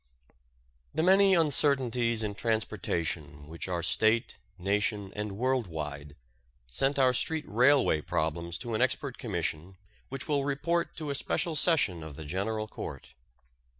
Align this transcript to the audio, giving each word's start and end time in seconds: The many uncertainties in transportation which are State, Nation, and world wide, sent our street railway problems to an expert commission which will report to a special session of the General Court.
The 0.95 1.03
many 1.03 1.35
uncertainties 1.35 2.23
in 2.23 2.33
transportation 2.33 3.47
which 3.47 3.67
are 3.67 3.83
State, 3.83 4.39
Nation, 4.57 5.13
and 5.15 5.33
world 5.37 5.67
wide, 5.67 6.15
sent 6.71 6.97
our 6.97 7.13
street 7.13 7.45
railway 7.47 8.01
problems 8.01 8.57
to 8.65 8.73
an 8.73 8.81
expert 8.81 9.19
commission 9.19 9.77
which 10.09 10.27
will 10.27 10.43
report 10.43 10.97
to 10.97 11.11
a 11.11 11.13
special 11.13 11.55
session 11.55 12.01
of 12.01 12.15
the 12.15 12.25
General 12.25 12.67
Court. 12.67 13.13